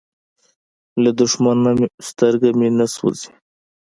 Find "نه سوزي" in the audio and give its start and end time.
2.77-3.29